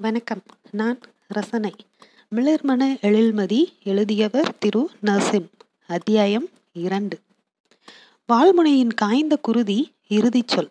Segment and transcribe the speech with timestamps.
[0.00, 0.42] வணக்கம்.
[0.70, 0.98] நான்
[1.28, 1.74] ரசனை.
[2.34, 4.90] மிளர்மன எழில்மதி எழுதியவர் திரு.
[5.02, 5.48] நசிம்.
[5.86, 7.20] அத்தியாயம் இரண்டு.
[8.32, 10.70] வால்முனையின் காய்ந்த குருதி இறுதிச் சொல்.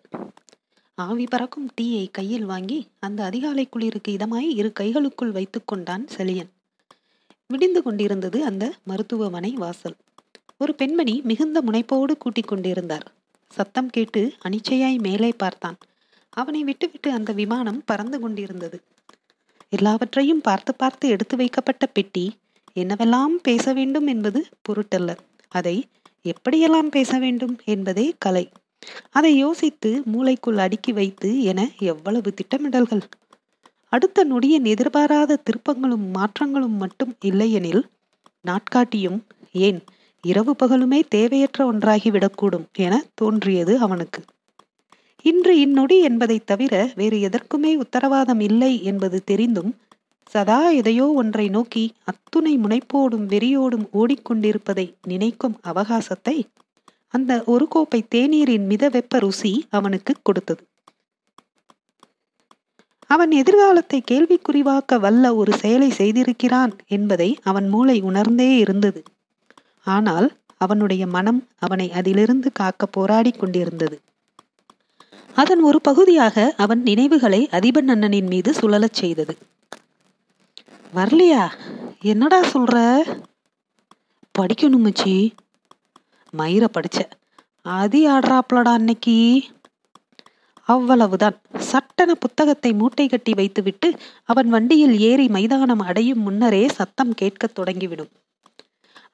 [0.94, 6.48] ஆவி பறக்கும் டீயை கையில் வாங்கி அந்த அதிகாலை குளிருக்கு இதமாய் இரு கைகளுக்குள் வைத்து கொண்டான் செழியன்.
[7.46, 9.96] விடிந்து கொண்டிருந்தது அந்த மருத்துவமனை வாசல்.
[10.58, 13.12] ஒரு பெண்மணி மிகுந்த முனைப்போடு கூட்டிக் கொண்டிருந்தார்.
[13.48, 15.76] சத்தம் கேட்டு அனிச்சையாய் மேலே பார்த்தான்.
[16.30, 18.80] அவனை விட்டுவிட்டு அந்த விமானம் பறந்து கொண்டிருந்தது.
[19.72, 22.24] எல்லாவற்றையும் பார்த்து பார்த்து எடுத்து வைக்கப்பட்ட பெட்டி
[22.76, 25.10] என்னவெல்லாம் பேச வேண்டும் என்பது பொருட்டல்ல.
[25.52, 25.76] அதை
[26.24, 28.44] எப்படியெல்லாம் பேச வேண்டும் என்பதே கலை.
[29.10, 33.04] அதை யோசித்து மூளைக்குள் அடுக்கி வைத்து என எவ்வளவு திட்டமிடல்கள்.
[33.92, 37.84] அடுத்த நொடியின் எதிர்பாராத திருப்பங்களும் மாற்றங்களும் மட்டும் இல்லையெனில்
[38.44, 39.20] நாட்காட்டியும்
[39.52, 39.80] ஏன்
[40.24, 44.20] இரவு பகலுமே தேவையற்ற ஒன்றாகிவிடக்கூடும் என தோன்றியது அவனுக்கு.
[45.22, 49.76] இன்று இந்நொடி என்பதைத் தவிர வேறு எதற்குமே உத்தரவாதம் இல்லை என்பது தெரிந்தும்
[50.30, 56.36] சதா எதையோ ஒன்றை நோக்கி அத்துணை முனைப்போடும் வெறியோடும் ஓடிக்கொண்டிருப்பதை நினைக்கும் அவகாசத்தை
[57.10, 60.62] அந்த ஒரு கோப்பை தேநீரின் மித வெப்ப ருசி அவனுக்கு கொடுத்தது.
[63.06, 69.02] அவன் எதிர்காலத்தை கேள்விக்குறிவாக்க வல்ல ஒரு செயலை செய்திருக்கிறான் என்பதை அவன் மூளை உணர்ந்தே இருந்தது.
[69.86, 73.96] ஆனால் அவனுடைய மனம் அவனை அதிலிருந்து காக்க போராடி கொண்டிருந்தது.
[75.34, 79.38] அதன் ஒரு பகுதியாக அவன் நினைவுகளை அதிபன் அண்ணனின் மீது சுழலச் செய்தது.
[80.94, 81.50] வரலையா?
[82.00, 82.98] என்னடா சொல்ற?
[84.38, 85.30] படிக்கணும் மச்சி.
[86.38, 87.10] மயிர படிச்ச.
[87.62, 89.42] அதி ஆடுறாப்லடா அன்னைக்கு.
[90.64, 91.40] அவ்வளவுதான்.
[91.52, 98.10] சட்டன புத்தகத்தை மூட்டை கட்டி வைத்துவிட்டு அவன் வண்டியில் ஏறி மைதானம் அடையும் முன்னரே சத்தம் கேட்கத் தொடங்கிவிடும்.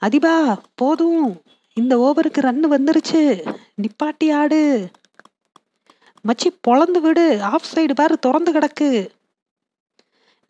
[0.07, 1.43] அதிபா போதும்.
[1.75, 3.55] இந்த ஓவருக்கு ரன்னு வந்துருச்சு.
[3.83, 4.91] நிப்பாட்டி ஆடு.
[6.29, 7.43] மச்சி பொழந்து விடு.
[7.43, 9.09] ஆஃப் சைடு பாரு திறந்து கிடக்கு.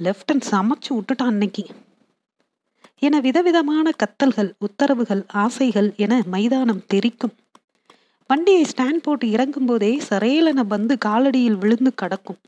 [0.02, 1.66] லெப்டன் சமைச்சு விட்டுட்டான் அன்னைக்கு.
[2.98, 7.34] என விதவிதமான கத்தல்கள் உத்தரவுகள் ஆசைகள் என மைதானம் தெரிக்கும்.
[8.28, 12.38] வண்டியை ஸ்டாண்ட் போட்டு இறங்கும் போதே சரையலன பந்து காலடியில் விழுந்து கடக்கும்.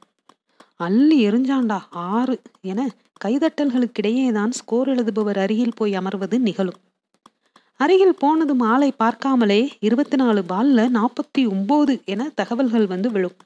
[0.77, 2.95] அள்ளி எரிஞ்சாண்டா ஆறு என
[3.25, 6.81] கைதட்டல்களுக்கிடையே தான் ஸ்கோர் எழுதுபவர் அருகில் போய் அமர்வது நிகழும்.
[7.79, 13.37] அருகில் போனதும் ஆளை பார்க்காமலே இருபத்தி நாலு பால்ல நாற்பத்தி ஒன்பது என தகவல்கள் வந்து விழும்.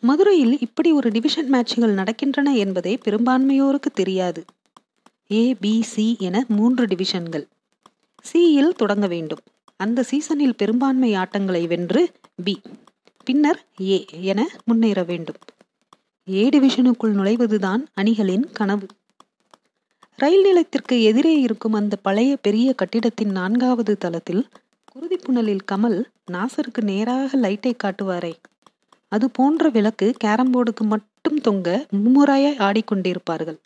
[0.00, 4.44] மதுரையில் இப்படி ஒரு டிவிஷன் மேட்சுகள் நடக்கின்றன என்பதே பெரும்பான்மையோருக்கு தெரியாது.
[5.30, 7.46] ஏ பி சி என மூன்று டிவிஷன்கள்.
[8.22, 9.38] சியில் தொடங்க வேண்டும்.
[9.76, 12.12] அந்த சீசனில் பெரும்பான்மை ஆட்டங்களை வென்று
[12.44, 12.60] பி.
[13.24, 15.36] பின்னர் ஏ என முன்னேற வேண்டும்.
[16.30, 18.86] ஏ டிவிஷனுக்குள் நுழைவதுதான் அணிகளின் கனவு.
[20.18, 24.48] ரயில் நிலையத்திற்கு எதிரே இருக்கும் அந்த பழைய பெரிய கட்டிடத்தின் நான்காவது தளத்தில்
[24.92, 28.32] குருதிப்புணலில் கமல் நாசருக்கு நேராக லைட்டை காட்டுவாரே.
[29.08, 33.58] அது போன்ற விளக்கு கேரம்போர்டுக்கு மட்டும் தொங்க மும்முறையாய் ஆடிக்கொண்டிருப்பார்கள்.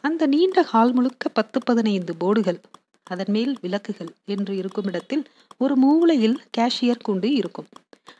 [0.00, 2.60] அந்த நீண்ட ஹால் முழுக்க பத்து பதினைந்து போர்டுகள்
[3.02, 5.24] அதன் மேல் விளக்குகள் என்று இருக்கும் இடத்தில்
[5.58, 7.68] ஒரு மூலையில் கேஷியர் கூண்டு இருக்கும்.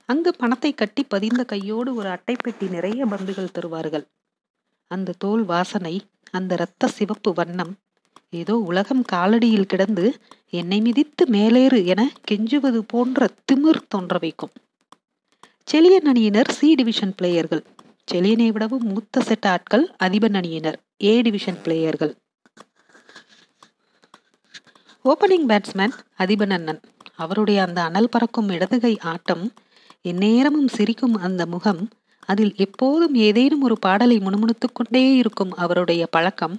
[0.06, 4.06] அங்கு பணத்தை கட்டி பதிந்த கையோடு ஒரு அட்டைப்பெட்டி நிறைய பந்துகள் தருவார்கள்.
[4.88, 5.94] அந்த தோல் வாசனை
[6.30, 7.72] அந்த இரத்த சிவப்பு வண்ணம்
[8.30, 10.16] ஏதோ உலகம் காலடியில் கிடந்து
[10.50, 14.50] என்னை மிதித்து மேலேறு என கெஞ்சுவது போன்ற திமிர் தோன்ற வைக்கும்.
[15.72, 17.62] செலியன் அணியினர் சி டிவிஷன் பிளேயர்கள்.
[18.12, 22.12] செலியனை விடவும் மூத்த செட் ஆட்கள் அதிபன் அணியினர் ஏ டிவிஷன் பிளேயர்கள்.
[25.04, 26.80] ஓபனிங் பேட்ஸ்மேன் அதிபன் அண்ணன்.
[27.16, 29.52] அவருடைய அந்த அனல் பறக்கும் இடதுகை ஆட்டம்
[30.02, 31.88] எந்நேரமும் சிரிக்கும் அந்த முகம்
[32.28, 36.56] அதில் எப்போதும் ஏதேனும் ஒரு பாடலை முணுமுணுத்துக் கொண்டே இருக்கும் அவருடைய பழக்கம்.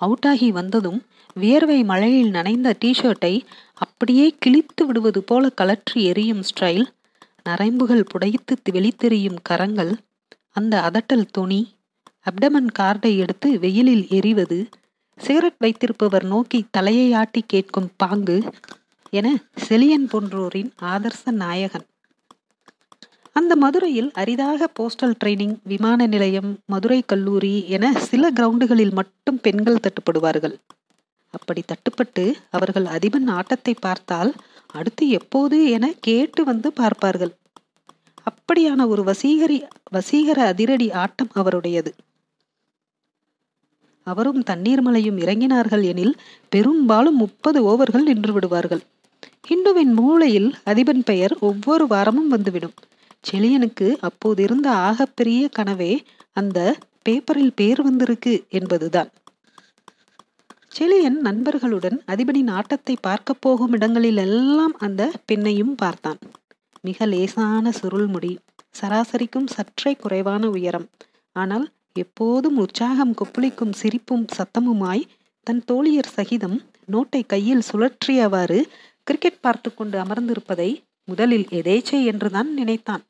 [0.00, 1.00] அவுட்டாகி வந்ததும்
[1.34, 3.34] வியர்வை மழையில் நனைந்த டிஷர்ட்டை
[3.74, 6.86] அப்படியே கிழித்து விடுவது போல கலற்றி எரியும் ஸ்டைல்
[7.48, 9.92] நரைம்புகள் புடைத்து வெளித்தெரியும் கரங்கள்
[10.50, 11.60] அந்த அதட்டல் துணி
[12.26, 14.58] அப்டமன் கார்டை எடுத்து வெயிலில் எரிவது
[15.18, 18.36] சிகரெட் வைத்திருப்பவர் நோக்கி தலையை ஆட்டி கேட்கும் பாங்கு
[19.10, 19.28] என
[19.68, 21.86] செலியன் போன்றோரின் ஆதர்ச நாயகன்.
[23.36, 30.54] அந்த மதுரையில் அரிதாக போஸ்டல் ட்ரைனிங் விமான நிலையம் மதுரை கல்லூரி என சில கிரவுண்டுகளில் மட்டும் பெண்கள் தட்டுப்படுவார்கள்.
[31.30, 34.32] அப்படி தட்டுப்பட்டு அவர்கள் அதிபன் ஆட்டத்தை பார்த்தால்
[34.72, 37.32] அடுத்து எப்போது என கேட்டு வந்து பார்ப்பார்கள்.
[38.30, 39.58] அப்படியான ஒரு வசீகரி
[39.90, 41.92] வசீகர அதிரடி ஆட்டம் அவருடையது.
[44.06, 46.14] அவரும் தண்ணீர் மலையும் இறங்கினார்கள் எனில்
[46.48, 48.82] பெரும்பாலும் முப்பது ஓவர்கள் நின்று விடுவார்கள்.
[49.48, 52.74] ஹிந்துவின் மூளையில் அதிபன் பெயர் ஒவ்வொரு வாரமும் வந்துவிடும்.
[53.24, 55.92] செழியனுக்கு அப்போது இருந்த ஆகப்பெரிய கனவே
[56.32, 56.58] அந்த
[57.02, 59.10] பேப்பரில் பேர் வந்திருக்கு என்பதுதான்.
[60.74, 66.20] செழியன் நண்பர்களுடன் அதிபனின் ஆட்டத்தை பார்க்க போகும் இடங்களில் எல்லாம் அந்த பெண்ணையும் பார்த்தான்.
[66.80, 68.32] மிக லேசான சுருள் முடி
[68.80, 70.86] சராசரிக்கும் சற்றே குறைவான உயரம்.
[71.36, 75.04] ஆனால் எப்போதும் உற்சாகம் கொப்பளிக்கும் சிரிப்பும் சத்தமுமாய்
[75.46, 76.58] தன் தோழியர் சகிதம்
[76.92, 78.58] நோட்டை கையில் சுழற்றியவாறு
[79.04, 80.70] கிரிக்கெட் பார்த்து கொண்டு அமர்ந்திருப்பதை
[81.04, 83.02] முதலில் எதேச்சை என்றுதான் நினைத்தான்.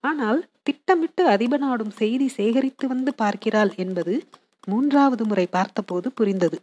[0.00, 4.28] ஆனால் திட்டமிட்டு அதிபனாடும் செய்தி சேகரித்து வந்து பார்க்கிறாள் என்பது
[4.66, 6.60] மூன்றாவது முறை பார்த்தபோது புரிந்தது.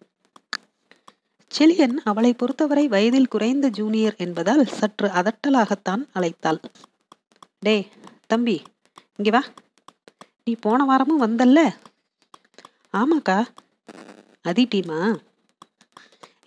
[1.51, 6.59] செலியன் அவளை பொறுத்தவரை வயதில் குறைந்த ஜூனியர் என்பதால் சற்று அதட்டலாகத்தான் அழைத்தாள்.
[7.59, 7.87] டே
[8.27, 8.61] தம்பி
[9.17, 9.43] இங்கே வா.
[10.43, 11.75] நீ போன வாரமும் வந்தல்ல?
[12.93, 13.45] ஆமாக்கா.
[14.47, 15.17] அதிட்டீமா?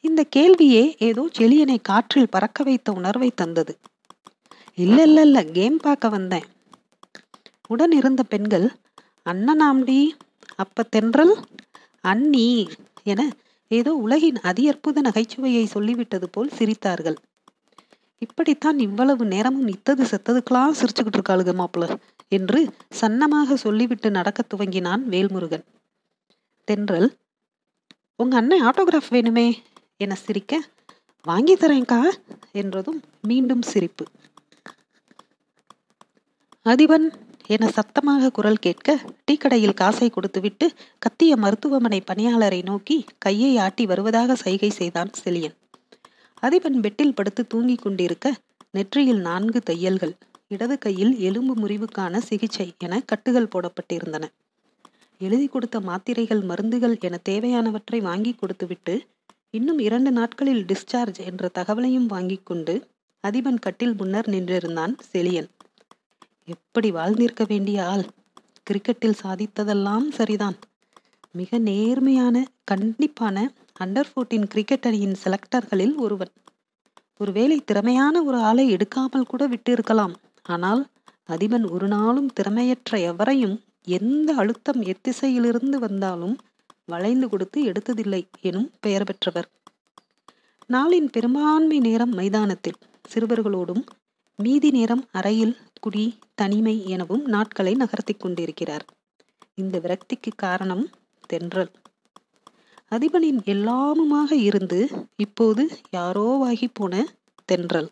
[0.00, 3.78] இந்த கேள்வியே ஏதோ செலியனை காற்றில் பறக்க வைத்த உணர்வை தந்தது.
[4.74, 6.46] இல்ல இல்ல இல்ல கேம் பார்க்க வந்தேன்.
[7.70, 8.66] உடன் இருந்த பெண்கள்
[9.26, 10.00] அண்ணனாம்டி
[10.56, 11.34] அப்ப தென்றல்?
[12.04, 12.46] அண்ணி
[13.02, 13.22] என
[13.70, 17.18] ஏதோ உலகின் அதி அற்புத நகைச்சுவையை சொல்லிவிட்டது போல் சிரித்தார்கள்.
[18.18, 21.84] இப்படித்தான் இவ்வளவு நேரமும் இத்தது செத்ததுக்கெல்லாம் சிரிச்சுக்கிட்டு இருக்காளுக மாப்பிள
[22.28, 22.60] என்று
[23.00, 25.64] சன்னமாக சொல்லிவிட்டு நடக்க துவங்கினான் வேல்முருகன்.
[26.68, 27.08] தென்றல்
[28.16, 29.48] உங்க அண்ணன் ஆட்டோகிராஃப் வேணுமே
[29.96, 30.62] என சிரிக்க
[31.26, 32.00] வாங்கி தரேன்க்கா
[32.52, 34.04] என்றதும் மீண்டும் சிரிப்பு.
[36.66, 37.06] அதிபன்
[37.46, 40.70] என சத்தமாக குரல் கேட்க டீக்கடையில் காசை கொடுத்துவிட்டு
[41.06, 45.56] கத்திய மருத்துவமனை பணியாளரை நோக்கி கையை ஆட்டி வருவதாக சைகை செய்தான் செலியன்.
[46.42, 48.34] அதிபன் பெட்டில் படுத்து தூங்கிக் கொண்டிருக்க
[48.70, 50.14] நெற்றியில் நான்கு தையல்கள்
[50.48, 54.24] இடது கையில் எலும்பு முறிவுக்கான சிகிச்சை என கட்டுகள் போடப்பட்டிருந்தன.
[55.18, 58.94] எழுதி கொடுத்த மாத்திரைகள் மருந்துகள் என தேவையானவற்றை வாங்கி கொடுத்துவிட்டு
[59.50, 62.88] இன்னும் இரண்டு நாட்களில் டிஸ்சார்ஜ் என்ற தகவலையும் வாங்கி கொண்டு
[63.24, 65.48] அதிபன் கட்டில் முன்னர் நின்றிருந்தான் செலியன்.
[66.50, 68.04] எப்படி வாழ்ந்திருக்க வேண்டிய ஆள்?
[68.66, 70.56] கிரிக்கெட்டில் சாதித்ததெல்லாம் சரிதான்.
[71.32, 72.36] மிக நேர்மையான
[72.70, 73.36] கண்டிப்பான
[73.80, 76.32] அண்டர் ஃபோர்டீன் கிரிக்கெட் அணியின் செலக்டர்களில் ஒருவன்.
[77.20, 80.14] ஒருவேளை திறமையான ஒரு ஆளை எடுக்காமல் கூட விட்டு இருக்கலாம்
[80.46, 80.82] ஆனால்
[81.28, 83.56] அதிபன் ஒரு நாளும் திறமையற்ற எவரையும்
[83.96, 86.36] எந்த அழுத்தம் எத்திசையிலிருந்து வந்தாலும்
[86.86, 89.48] வளைந்து கொடுத்து எடுத்ததில்லை எனும் பெயர் பெற்றவர்.
[90.72, 92.78] நாளின் பெரும்பான்மை நேரம் மைதானத்தில்.
[93.12, 93.82] சிறுவர்களோடும்
[94.42, 96.04] மீதி நேரம் அறையில் குடி
[96.34, 98.84] தனிமை எனவும் நாட்களை நகர்த்தி கொண்டிருக்கிறார்.
[99.54, 100.84] இந்த விரக்திக்கு காரணம்
[101.26, 101.70] தென்றல்.
[102.90, 104.78] அதிபனின் எல்லாமுமாக இருந்து
[105.16, 105.62] இப்போது
[105.96, 107.02] யாரோவாகி போன
[107.44, 107.90] தென்றல்.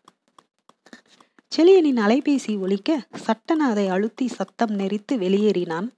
[1.57, 5.89] செலியனின் அலைபேசி ஒழிக்க சட்டன அதை அழுத்தி சத்தம் நெறித்து வெளியேறினான்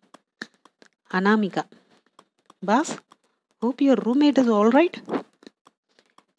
[1.15, 1.65] Anamika.
[2.69, 2.93] Boss
[3.61, 4.99] hope your roommate is all right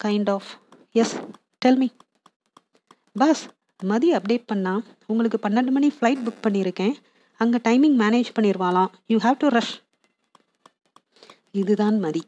[0.04, 0.50] kind of
[0.92, 1.16] yes
[1.58, 1.88] tell me
[3.14, 3.42] boss
[3.84, 4.74] Mathi update பண்ணா
[5.06, 6.94] உங்களுக்கு பன்னெண்டு மணி ஃப்ளைட் புக் பண்ணியிருக்கேன்
[7.40, 9.74] அங்கே டைமிங் மேனேஜ் பண்ணிடுவாளாம் யூ ஹாவ் டு ரஷ்
[11.50, 12.22] இதுதான் மதி.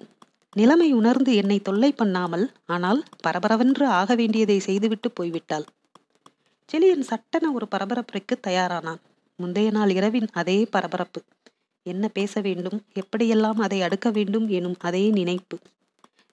[0.57, 5.65] நிலைமை உணர்ந்து என்னை தொல்லை பண்ணாமல் ஆனால் பரபரவென்று ஆக வேண்டியதை செய்துவிட்டு போய்விட்டாள்.
[6.69, 9.01] செலியன் சட்டென ஒரு பரபரப்பிற்கு தயாரானான்.
[9.39, 11.21] முந்தைய நாள் இரவின் அதே பரபரப்பு.
[11.87, 15.57] என்ன பேச வேண்டும் எப்படியெல்லாம் அதை அடுக்க வேண்டும் எனும் அதே நினைப்பு.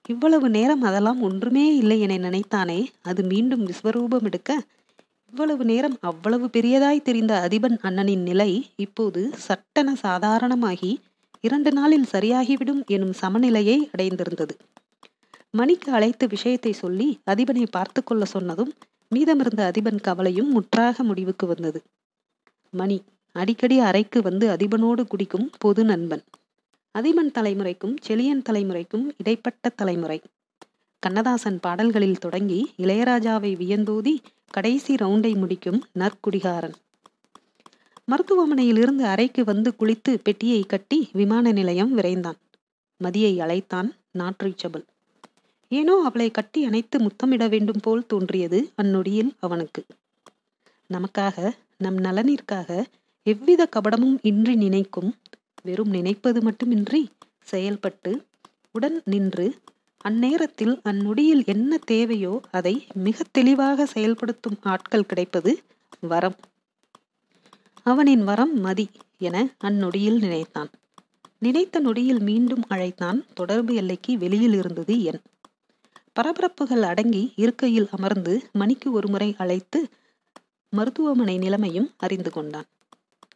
[0.08, 4.52] இவ்வளவு நேரம் அதெல்லாம் ஒன்றுமே இல்லை என நினைத்தானே அது மீண்டும் விஸ்வரூபம் எடுக்க
[5.32, 10.96] இவ்வளவு நேரம் அவ்வளவு பெரியதாய் தெரிந்த அதிபன் அண்ணனின் நிலை இப்போது சட்டென சாதாரணமாகி
[11.40, 14.54] இரண்டு நாளில் சரியாகிவிடும் எனும் சமநிலையை அடைந்திருந்தது.
[15.50, 18.72] மணிக்கு அழைத்து விஷயத்தை சொல்லி அதிபனை பார்த்து கொள்ள சொன்னதும்
[19.14, 21.82] மீதமிருந்த அதிபன் கவலையும் முற்றாக முடிவுக்கு வந்தது.
[22.70, 23.02] மணி
[23.32, 26.22] அடிக்கடி அறைக்கு வந்து அதிபனோடு குடிக்கும் பொது நண்பன்.
[26.94, 30.22] அதிபன் தலைமுறைக்கும் செலியன் தலைமுறைக்கும் இடைப்பட்ட தலைமுறை.
[30.98, 34.20] கண்ணதாசன் பாடல்களில் தொடங்கி இளையராஜாவை வியந்தோதி
[34.52, 36.74] கடைசி ரவுண்டை முடிக்கும் நற்குடிகாரன்.
[38.04, 42.38] மருத்துவமனையில் இருந்து அறைக்கு வந்து குளித்து பெட்டியை கட்டி விமான நிலையம் விரைந்தான்.
[43.00, 44.84] மதியை அழைத்தான் நாற்றுச்சபல்.
[45.68, 49.82] ஏனோ அவளை கட்டி அணைத்து முத்தமிட வேண்டும் போல் தோன்றியது அந்நொடியில் அவனுக்கு.
[50.90, 52.70] நமக்காக நம் நலனிற்காக
[53.26, 55.10] எவ்வித கபடமும் இன்றி நினைக்கும்
[55.62, 57.02] வெறும் நினைப்பது மட்டுமின்றி
[57.42, 58.12] செயல்பட்டு
[58.72, 59.46] உடன் நின்று
[60.08, 65.62] அந்நேரத்தில் அந்நொடியில் என்ன தேவையோ அதை மிக தெளிவாக செயல்படுத்தும் ஆட்கள் கிடைப்பது
[66.00, 66.36] வரம்.
[67.82, 70.70] அவனின் வரம் மதி என அந்நொடியில் நினைத்தான்.
[71.38, 75.20] நினைத்த நொடியில் மீண்டும் அழைத்தான் தொடர்பு எல்லைக்கு வெளியில் இருந்தது என்.
[76.20, 79.88] பரபரப்புகள் அடங்கி இருக்கையில் அமர்ந்து மணிக்கு ஒருமுறை அழைத்து
[80.68, 82.66] மருத்துவமனை நிலைமையும் அறிந்து கொண்டான்.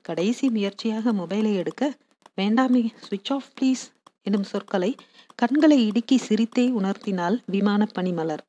[0.03, 1.95] கடைசி முயற்சியாக மொபைலை எடுக்க
[2.37, 3.96] வேண்டாமே சுவிட்ச் ஆஃப் ப்ளீஸ்
[4.27, 4.91] எனும் சொற்களை
[5.35, 8.43] கண்களை இடுக்கி சிரித்தே உணர்த்தினாள் விமான பனிமலர்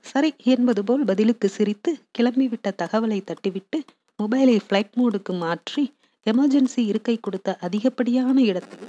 [0.00, 3.78] சரி என்பது போல் பதிலுக்கு சிரித்து கிளம்பிவிட்ட தகவலை தட்டிவிட்டு
[4.22, 5.84] மொபைலை ஃப்ளைட் மோடுக்கு மாற்றி
[6.26, 8.88] எமர்ஜென்சி இருக்கை கொடுத்த அதிகப்படியான இடத்தில்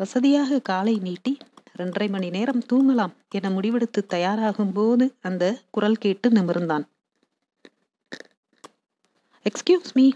[0.00, 1.32] வசதியாக காலை நீட்டி
[1.78, 6.84] ரெண்டரை மணி நேரம் தூங்கலாம் என முடிவெடுத்து தயாராகும் போது அந்த குரல் கேட்டு நிமிர்ந்தான்.
[9.46, 10.06] எக்ஸ்கியூஸ் மீ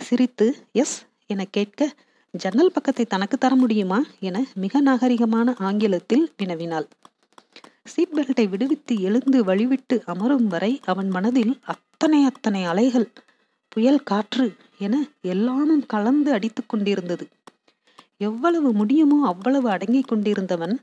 [0.00, 0.96] சிரித்து எஸ்
[1.26, 1.90] என கேட்க
[2.34, 6.86] ஜன்னல் பக்கத்தை தனக்கு தர முடியுமா என மிக நாகரிகமான ஆங்கிலத்தில் வினவினாள்.
[7.82, 13.08] சீட் பெல்ட்டை விடுவித்து எழுந்து வழிவிட்டு அமரும் வரை அவன் மனதில் அத்தனை அத்தனை அலைகள்
[13.68, 14.46] புயல் காற்று
[14.78, 17.24] என எல்லாமும் கலந்து அடித்து கொண்டிருந்தது.
[18.16, 20.74] எவ்வளவு முடியுமோ அவ்வளவு அடங்கிக் கொண்டிருந்தவன்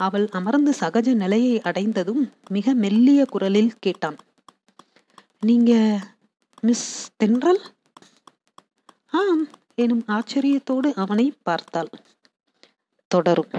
[0.00, 4.18] அவள் அமர்ந்து சகஜ நிலையை அடைந்ததும் மிக மெல்லிய குரலில் கேட்டான்.
[5.40, 5.72] நீங்க
[6.60, 7.62] மிஸ் தென்றல்?
[9.10, 9.46] ஆம்
[9.76, 11.88] எனும் ஆச்சரியத்தோடு அவனை பார்த்தாள்.
[13.08, 13.50] தொடரும்.